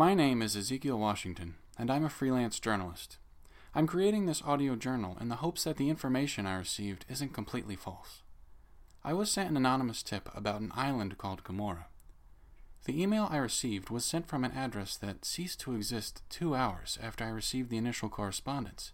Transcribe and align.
My 0.00 0.14
name 0.14 0.40
is 0.40 0.56
Ezekiel 0.56 0.98
Washington, 0.98 1.56
and 1.78 1.90
I'm 1.90 2.06
a 2.06 2.08
freelance 2.08 2.58
journalist. 2.58 3.18
I'm 3.74 3.86
creating 3.86 4.24
this 4.24 4.40
audio 4.40 4.74
journal 4.74 5.18
in 5.20 5.28
the 5.28 5.42
hopes 5.44 5.64
that 5.64 5.76
the 5.76 5.90
information 5.90 6.46
I 6.46 6.56
received 6.56 7.04
isn't 7.10 7.34
completely 7.34 7.76
false. 7.76 8.22
I 9.04 9.12
was 9.12 9.30
sent 9.30 9.50
an 9.50 9.58
anonymous 9.58 10.02
tip 10.02 10.30
about 10.34 10.62
an 10.62 10.72
island 10.74 11.18
called 11.18 11.44
Gomorrah. 11.44 11.88
The 12.86 13.02
email 13.02 13.28
I 13.30 13.36
received 13.36 13.90
was 13.90 14.06
sent 14.06 14.26
from 14.26 14.42
an 14.42 14.52
address 14.52 14.96
that 14.96 15.26
ceased 15.26 15.60
to 15.60 15.74
exist 15.74 16.22
two 16.30 16.54
hours 16.54 16.98
after 17.02 17.24
I 17.24 17.28
received 17.28 17.68
the 17.68 17.76
initial 17.76 18.08
correspondence. 18.08 18.92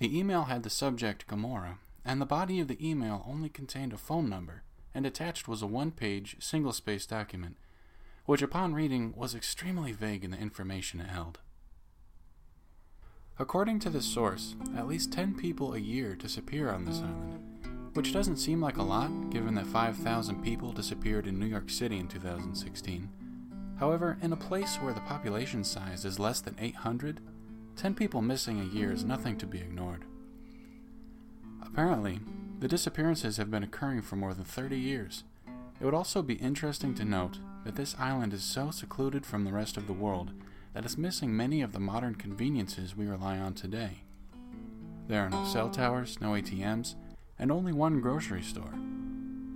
The 0.00 0.18
email 0.18 0.46
had 0.46 0.64
the 0.64 0.70
subject 0.70 1.28
Gomorrah, 1.28 1.78
and 2.04 2.20
the 2.20 2.26
body 2.26 2.58
of 2.58 2.66
the 2.66 2.84
email 2.84 3.24
only 3.28 3.48
contained 3.48 3.92
a 3.92 3.96
phone 3.96 4.28
number, 4.28 4.64
and 4.92 5.06
attached 5.06 5.46
was 5.46 5.62
a 5.62 5.68
one 5.68 5.92
page, 5.92 6.34
single 6.40 6.72
space 6.72 7.06
document, 7.06 7.58
which 8.30 8.42
upon 8.42 8.72
reading 8.72 9.12
was 9.16 9.34
extremely 9.34 9.90
vague 9.90 10.22
in 10.22 10.30
the 10.30 10.38
information 10.38 11.00
it 11.00 11.08
held. 11.08 11.40
According 13.40 13.80
to 13.80 13.90
this 13.90 14.04
source, 14.04 14.54
at 14.76 14.86
least 14.86 15.12
10 15.12 15.34
people 15.34 15.74
a 15.74 15.80
year 15.80 16.14
disappear 16.14 16.70
on 16.70 16.84
this 16.84 16.98
island, 17.00 17.90
which 17.94 18.12
doesn't 18.12 18.36
seem 18.36 18.60
like 18.60 18.76
a 18.76 18.84
lot 18.84 19.30
given 19.30 19.56
that 19.56 19.66
5,000 19.66 20.44
people 20.44 20.70
disappeared 20.70 21.26
in 21.26 21.40
New 21.40 21.46
York 21.46 21.68
City 21.68 21.98
in 21.98 22.06
2016. 22.06 23.10
However, 23.80 24.16
in 24.22 24.32
a 24.32 24.36
place 24.36 24.76
where 24.76 24.94
the 24.94 25.00
population 25.00 25.64
size 25.64 26.04
is 26.04 26.20
less 26.20 26.40
than 26.40 26.54
800, 26.60 27.18
10 27.74 27.96
people 27.96 28.22
missing 28.22 28.60
a 28.60 28.76
year 28.76 28.92
is 28.92 29.02
nothing 29.02 29.38
to 29.38 29.46
be 29.48 29.58
ignored. 29.58 30.04
Apparently, 31.66 32.20
the 32.60 32.68
disappearances 32.68 33.38
have 33.38 33.50
been 33.50 33.64
occurring 33.64 34.02
for 34.02 34.14
more 34.14 34.34
than 34.34 34.44
30 34.44 34.78
years. 34.78 35.24
It 35.80 35.84
would 35.84 35.94
also 35.94 36.20
be 36.20 36.34
interesting 36.34 36.94
to 36.96 37.04
note 37.06 37.38
that 37.64 37.74
this 37.74 37.96
island 37.98 38.34
is 38.34 38.42
so 38.42 38.70
secluded 38.70 39.24
from 39.24 39.44
the 39.44 39.52
rest 39.52 39.78
of 39.78 39.86
the 39.86 39.94
world 39.94 40.32
that 40.74 40.84
it's 40.84 40.98
missing 40.98 41.34
many 41.34 41.62
of 41.62 41.72
the 41.72 41.80
modern 41.80 42.14
conveniences 42.14 42.94
we 42.94 43.06
rely 43.06 43.38
on 43.38 43.54
today. 43.54 44.02
There 45.08 45.22
are 45.22 45.30
no 45.30 45.44
cell 45.46 45.70
towers, 45.70 46.20
no 46.20 46.32
ATMs, 46.32 46.96
and 47.38 47.50
only 47.50 47.72
one 47.72 48.00
grocery 48.00 48.42
store. 48.42 48.74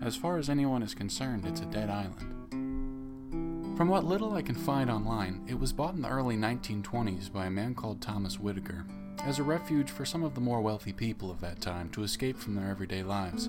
As 0.02 0.17
far 0.17 0.39
as 0.39 0.48
anyone 0.48 0.83
is 0.83 0.95
concerned, 0.95 1.45
it's 1.45 1.61
a 1.61 1.67
dead 1.67 1.91
island. 1.91 2.30
From 3.77 3.89
what 3.89 4.05
little 4.05 4.34
I 4.34 4.42
can 4.42 4.55
find 4.55 4.91
online, 4.91 5.45
it 5.47 5.58
was 5.58 5.72
bought 5.72 5.95
in 5.95 6.00
the 6.00 6.08
early 6.08 6.36
1920s 6.36 7.30
by 7.30 7.47
a 7.47 7.50
man 7.50 7.75
called 7.75 8.00
Thomas 8.00 8.41
Whitaker 8.41 8.86
as 9.25 9.39
a 9.39 9.42
refuge 9.42 9.91
for 9.91 10.05
some 10.05 10.22
of 10.25 10.34
the 10.34 10.41
more 10.41 10.61
wealthy 10.61 10.92
people 10.92 11.30
of 11.30 11.41
that 11.41 11.61
time 11.61 11.91
to 11.91 12.02
escape 12.02 12.39
from 12.39 12.55
their 12.55 12.70
everyday 12.70 13.02
lives. 13.02 13.48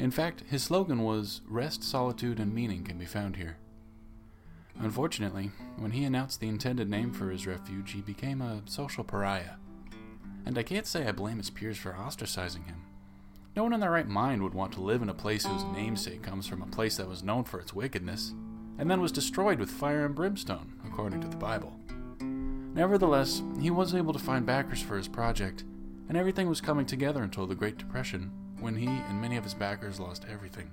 In 0.00 0.10
fact, 0.10 0.44
his 0.48 0.62
slogan 0.62 1.02
was 1.02 1.42
Rest, 1.46 1.84
Solitude, 1.84 2.40
and 2.40 2.54
Meaning 2.54 2.84
can 2.84 2.96
be 2.96 3.04
found 3.04 3.36
here. 3.36 3.58
Unfortunately, 4.78 5.50
when 5.76 5.90
he 5.90 6.04
announced 6.04 6.40
the 6.40 6.48
intended 6.48 6.88
name 6.88 7.12
for 7.12 7.28
his 7.30 7.46
refuge, 7.46 7.92
he 7.92 8.00
became 8.00 8.40
a 8.40 8.62
social 8.64 9.04
pariah. 9.04 9.56
And 10.46 10.56
I 10.56 10.62
can't 10.62 10.86
say 10.86 11.06
I 11.06 11.12
blame 11.12 11.36
his 11.36 11.50
peers 11.50 11.76
for 11.76 11.92
ostracizing 11.92 12.64
him. 12.64 12.86
No 13.54 13.62
one 13.62 13.74
in 13.74 13.80
their 13.80 13.90
right 13.90 14.08
mind 14.08 14.42
would 14.42 14.54
want 14.54 14.72
to 14.72 14.80
live 14.80 15.02
in 15.02 15.10
a 15.10 15.14
place 15.14 15.44
whose 15.44 15.64
namesake 15.64 16.22
comes 16.22 16.46
from 16.46 16.62
a 16.62 16.66
place 16.66 16.96
that 16.96 17.08
was 17.08 17.22
known 17.22 17.44
for 17.44 17.60
its 17.60 17.74
wickedness, 17.74 18.32
and 18.78 18.90
then 18.90 19.02
was 19.02 19.12
destroyed 19.12 19.58
with 19.58 19.68
fire 19.70 20.06
and 20.06 20.14
brimstone, 20.14 20.80
according 20.86 21.20
to 21.20 21.28
the 21.28 21.36
Bible. 21.36 21.76
Nevertheless, 22.72 23.42
he 23.60 23.68
was 23.70 23.94
able 23.94 24.14
to 24.14 24.18
find 24.18 24.46
backers 24.46 24.80
for 24.80 24.96
his 24.96 25.08
project, 25.08 25.64
and 26.08 26.16
everything 26.16 26.48
was 26.48 26.62
coming 26.62 26.86
together 26.86 27.22
until 27.22 27.46
the 27.46 27.54
Great 27.54 27.76
Depression, 27.76 28.32
when 28.60 28.76
he 28.76 28.86
and 28.86 29.20
many 29.20 29.36
of 29.36 29.44
his 29.44 29.54
backers 29.54 29.98
lost 29.98 30.26
everything. 30.30 30.70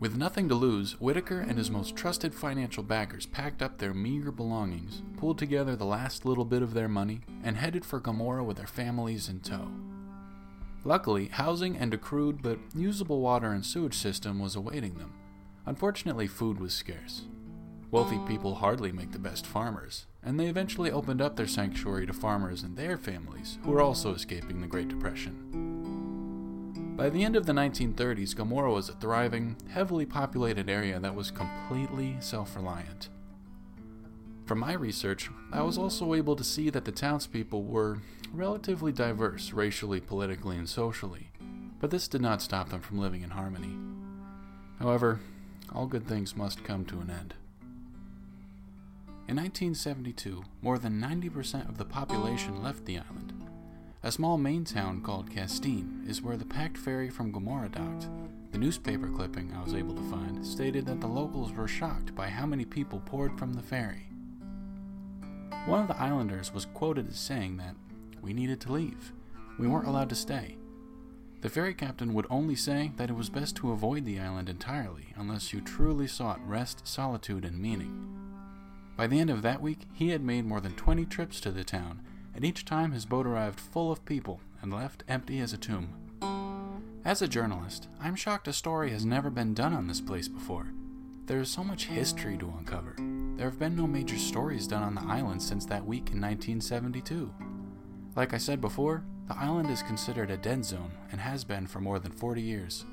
With 0.00 0.16
nothing 0.16 0.48
to 0.48 0.54
lose, 0.54 0.98
Whitaker 0.98 1.40
and 1.40 1.58
his 1.58 1.70
most 1.70 1.94
trusted 1.94 2.34
financial 2.34 2.82
backers 2.82 3.26
packed 3.26 3.60
up 3.60 3.76
their 3.76 3.92
meager 3.92 4.32
belongings, 4.32 5.02
pulled 5.18 5.38
together 5.38 5.76
the 5.76 5.84
last 5.84 6.24
little 6.24 6.46
bit 6.46 6.62
of 6.62 6.72
their 6.72 6.88
money, 6.88 7.20
and 7.44 7.58
headed 7.58 7.84
for 7.84 8.00
Gomorrah 8.00 8.44
with 8.44 8.56
their 8.56 8.66
families 8.66 9.28
in 9.28 9.40
tow. 9.40 9.68
Luckily, 10.84 11.26
housing 11.26 11.76
and 11.76 11.92
a 11.92 11.98
crude 11.98 12.40
but 12.40 12.58
usable 12.74 13.20
water 13.20 13.52
and 13.52 13.64
sewage 13.64 13.94
system 13.94 14.38
was 14.38 14.56
awaiting 14.56 14.94
them. 14.94 15.12
Unfortunately, 15.66 16.26
food 16.26 16.58
was 16.58 16.72
scarce. 16.72 17.26
Wealthy 17.90 18.18
people 18.26 18.54
hardly 18.54 18.92
make 18.92 19.12
the 19.12 19.18
best 19.18 19.46
farmers, 19.46 20.06
and 20.22 20.40
they 20.40 20.46
eventually 20.46 20.90
opened 20.90 21.20
up 21.20 21.36
their 21.36 21.46
sanctuary 21.46 22.06
to 22.06 22.14
farmers 22.14 22.62
and 22.62 22.74
their 22.74 22.96
families, 22.96 23.58
who 23.64 23.72
were 23.72 23.82
also 23.82 24.14
escaping 24.14 24.62
the 24.62 24.66
Great 24.66 24.88
Depression. 24.88 25.79
By 27.00 27.08
the 27.08 27.24
end 27.24 27.34
of 27.34 27.46
the 27.46 27.54
1930s, 27.54 28.36
Gomorrah 28.36 28.74
was 28.74 28.90
a 28.90 28.92
thriving, 28.92 29.56
heavily 29.70 30.04
populated 30.04 30.68
area 30.68 31.00
that 31.00 31.14
was 31.14 31.30
completely 31.30 32.18
self 32.20 32.54
reliant. 32.54 33.08
From 34.44 34.58
my 34.58 34.74
research, 34.74 35.30
I 35.50 35.62
was 35.62 35.78
also 35.78 36.12
able 36.12 36.36
to 36.36 36.44
see 36.44 36.68
that 36.68 36.84
the 36.84 36.92
townspeople 36.92 37.62
were 37.62 38.02
relatively 38.34 38.92
diverse 38.92 39.54
racially, 39.54 39.98
politically, 39.98 40.58
and 40.58 40.68
socially, 40.68 41.30
but 41.80 41.90
this 41.90 42.06
did 42.06 42.20
not 42.20 42.42
stop 42.42 42.68
them 42.68 42.82
from 42.82 42.98
living 42.98 43.22
in 43.22 43.30
harmony. 43.30 43.74
However, 44.78 45.20
all 45.74 45.86
good 45.86 46.06
things 46.06 46.36
must 46.36 46.64
come 46.64 46.84
to 46.84 47.00
an 47.00 47.08
end. 47.08 47.32
In 49.26 49.36
1972, 49.36 50.42
more 50.60 50.78
than 50.78 51.00
90% 51.00 51.66
of 51.66 51.78
the 51.78 51.86
population 51.86 52.62
left 52.62 52.84
the 52.84 52.98
island. 52.98 53.39
A 54.02 54.10
small 54.10 54.38
Maine 54.38 54.64
town 54.64 55.02
called 55.02 55.30
Castine 55.30 56.06
is 56.08 56.22
where 56.22 56.38
the 56.38 56.46
packed 56.46 56.78
ferry 56.78 57.10
from 57.10 57.30
Gomorrah 57.30 57.68
docked. 57.68 58.08
The 58.50 58.56
newspaper 58.56 59.08
clipping 59.08 59.52
I 59.52 59.62
was 59.62 59.74
able 59.74 59.94
to 59.94 60.10
find 60.10 60.44
stated 60.44 60.86
that 60.86 61.02
the 61.02 61.06
locals 61.06 61.52
were 61.52 61.68
shocked 61.68 62.14
by 62.14 62.30
how 62.30 62.46
many 62.46 62.64
people 62.64 63.02
poured 63.04 63.38
from 63.38 63.52
the 63.52 63.62
ferry. 63.62 64.08
One 65.66 65.82
of 65.82 65.88
the 65.88 66.00
islanders 66.00 66.50
was 66.50 66.64
quoted 66.64 67.10
as 67.10 67.20
saying 67.20 67.58
that 67.58 67.76
we 68.22 68.32
needed 68.32 68.58
to 68.62 68.72
leave. 68.72 69.12
We 69.58 69.68
weren't 69.68 69.86
allowed 69.86 70.08
to 70.08 70.14
stay. 70.14 70.56
The 71.42 71.50
ferry 71.50 71.74
captain 71.74 72.14
would 72.14 72.26
only 72.30 72.56
say 72.56 72.92
that 72.96 73.10
it 73.10 73.16
was 73.16 73.28
best 73.28 73.56
to 73.56 73.72
avoid 73.72 74.06
the 74.06 74.18
island 74.18 74.48
entirely 74.48 75.08
unless 75.14 75.52
you 75.52 75.60
truly 75.60 76.06
sought 76.06 76.40
rest, 76.48 76.88
solitude, 76.88 77.44
and 77.44 77.58
meaning. 77.58 78.06
By 78.96 79.06
the 79.06 79.20
end 79.20 79.28
of 79.28 79.42
that 79.42 79.60
week, 79.60 79.80
he 79.92 80.08
had 80.08 80.22
made 80.22 80.46
more 80.46 80.60
than 80.62 80.72
20 80.72 81.04
trips 81.04 81.38
to 81.40 81.50
the 81.50 81.64
town, 81.64 82.00
and 82.40 82.46
each 82.46 82.64
time 82.64 82.92
his 82.92 83.04
boat 83.04 83.26
arrived 83.26 83.60
full 83.60 83.92
of 83.92 84.02
people 84.06 84.40
and 84.62 84.72
left 84.72 85.04
empty 85.06 85.40
as 85.40 85.52
a 85.52 85.58
tomb. 85.58 85.92
As 87.04 87.20
a 87.20 87.28
journalist, 87.28 87.88
I'm 88.00 88.16
shocked 88.16 88.48
a 88.48 88.52
story 88.54 88.92
has 88.92 89.04
never 89.04 89.28
been 89.28 89.52
done 89.52 89.74
on 89.74 89.86
this 89.86 90.00
place 90.00 90.26
before. 90.26 90.68
There 91.26 91.40
is 91.40 91.50
so 91.50 91.62
much 91.62 91.84
history 91.84 92.38
to 92.38 92.54
uncover. 92.58 92.96
There 93.36 93.50
have 93.50 93.58
been 93.58 93.76
no 93.76 93.86
major 93.86 94.16
stories 94.16 94.66
done 94.66 94.82
on 94.82 94.94
the 94.94 95.02
island 95.02 95.42
since 95.42 95.66
that 95.66 95.84
week 95.84 96.12
in 96.12 96.18
1972. 96.18 97.30
Like 98.16 98.32
I 98.32 98.38
said 98.38 98.62
before, 98.62 99.04
the 99.28 99.36
island 99.36 99.68
is 99.68 99.82
considered 99.82 100.30
a 100.30 100.38
dead 100.38 100.64
zone 100.64 100.92
and 101.12 101.20
has 101.20 101.44
been 101.44 101.66
for 101.66 101.82
more 101.82 101.98
than 101.98 102.10
40 102.10 102.40
years. 102.40 102.86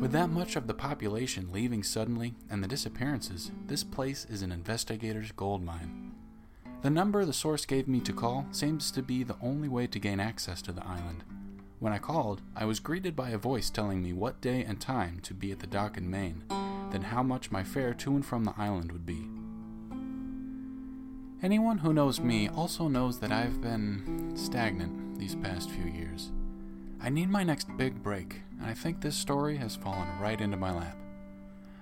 With 0.00 0.12
that 0.12 0.30
much 0.30 0.56
of 0.56 0.66
the 0.66 0.72
population 0.72 1.52
leaving 1.52 1.82
suddenly 1.82 2.32
and 2.48 2.64
the 2.64 2.68
disappearances, 2.68 3.50
this 3.66 3.84
place 3.84 4.26
is 4.30 4.40
an 4.40 4.50
investigator's 4.50 5.30
goldmine. 5.32 6.06
The 6.82 6.90
number 6.90 7.24
the 7.24 7.32
source 7.32 7.64
gave 7.64 7.88
me 7.88 8.00
to 8.00 8.12
call 8.12 8.46
seems 8.52 8.90
to 8.92 9.02
be 9.02 9.22
the 9.22 9.36
only 9.42 9.68
way 9.68 9.86
to 9.88 9.98
gain 9.98 10.20
access 10.20 10.62
to 10.62 10.72
the 10.72 10.86
island. 10.86 11.24
When 11.78 11.92
I 11.92 11.98
called, 11.98 12.42
I 12.54 12.64
was 12.64 12.80
greeted 12.80 13.16
by 13.16 13.30
a 13.30 13.38
voice 13.38 13.70
telling 13.70 14.02
me 14.02 14.12
what 14.12 14.40
day 14.40 14.62
and 14.62 14.80
time 14.80 15.20
to 15.24 15.34
be 15.34 15.52
at 15.52 15.58
the 15.58 15.66
dock 15.66 15.96
in 15.96 16.08
Maine, 16.08 16.44
then 16.90 17.02
how 17.02 17.22
much 17.22 17.50
my 17.50 17.64
fare 17.64 17.92
to 17.94 18.14
and 18.14 18.24
from 18.24 18.44
the 18.44 18.54
island 18.56 18.92
would 18.92 19.04
be. 19.04 19.26
Anyone 21.42 21.78
who 21.78 21.92
knows 21.92 22.18
me 22.18 22.48
also 22.48 22.88
knows 22.88 23.18
that 23.20 23.30
I've 23.30 23.60
been 23.60 24.32
stagnant 24.34 25.18
these 25.18 25.34
past 25.34 25.70
few 25.70 25.84
years. 25.84 26.32
I 27.00 27.10
need 27.10 27.28
my 27.28 27.44
next 27.44 27.68
big 27.76 28.02
break, 28.02 28.40
and 28.58 28.66
I 28.66 28.72
think 28.72 29.00
this 29.00 29.16
story 29.16 29.56
has 29.58 29.76
fallen 29.76 30.08
right 30.18 30.40
into 30.40 30.56
my 30.56 30.72
lap. 30.72 30.96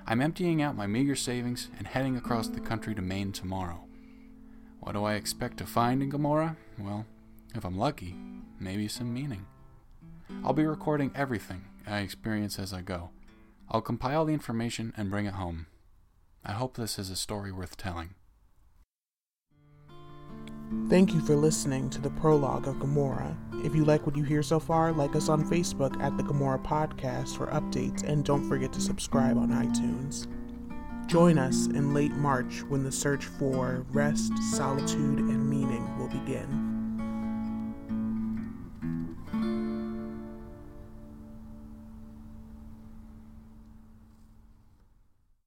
I'm 0.06 0.20
emptying 0.20 0.60
out 0.60 0.76
my 0.76 0.86
meager 0.86 1.14
savings 1.14 1.68
and 1.78 1.86
heading 1.86 2.16
across 2.16 2.48
the 2.48 2.60
country 2.60 2.94
to 2.96 3.02
Maine 3.02 3.30
tomorrow. 3.30 3.83
What 4.84 4.92
do 4.92 5.04
I 5.04 5.14
expect 5.14 5.56
to 5.58 5.66
find 5.66 6.02
in 6.02 6.10
Gomorrah? 6.10 6.58
Well, 6.78 7.06
if 7.54 7.64
I'm 7.64 7.78
lucky, 7.78 8.14
maybe 8.60 8.86
some 8.86 9.14
meaning. 9.14 9.46
I'll 10.44 10.52
be 10.52 10.66
recording 10.66 11.10
everything 11.14 11.64
I 11.86 12.00
experience 12.00 12.58
as 12.58 12.74
I 12.74 12.82
go. 12.82 13.08
I'll 13.70 13.80
compile 13.80 14.26
the 14.26 14.34
information 14.34 14.92
and 14.94 15.10
bring 15.10 15.24
it 15.24 15.32
home. 15.32 15.68
I 16.44 16.52
hope 16.52 16.76
this 16.76 16.98
is 16.98 17.08
a 17.08 17.16
story 17.16 17.50
worth 17.50 17.78
telling. 17.78 18.10
Thank 20.90 21.14
you 21.14 21.20
for 21.20 21.34
listening 21.34 21.88
to 21.88 22.02
the 22.02 22.10
prologue 22.10 22.68
of 22.68 22.78
Gomorrah. 22.78 23.38
If 23.64 23.74
you 23.74 23.86
like 23.86 24.04
what 24.04 24.18
you 24.18 24.22
hear 24.22 24.42
so 24.42 24.60
far, 24.60 24.92
like 24.92 25.16
us 25.16 25.30
on 25.30 25.48
Facebook 25.48 25.98
at 26.02 26.14
the 26.18 26.22
Gomorrah 26.22 26.58
Podcast 26.58 27.38
for 27.38 27.46
updates, 27.46 28.02
and 28.02 28.22
don't 28.22 28.46
forget 28.46 28.70
to 28.74 28.82
subscribe 28.82 29.38
on 29.38 29.48
iTunes. 29.48 30.26
Join 31.06 31.38
us 31.38 31.66
in 31.66 31.94
late 31.94 32.12
March 32.12 32.62
when 32.68 32.82
the 32.82 32.90
search 32.90 33.26
for 33.26 33.84
rest, 33.90 34.32
solitude, 34.52 35.18
and 35.18 35.48
meaning 35.48 35.98
will 35.98 36.08
begin. 36.08 36.63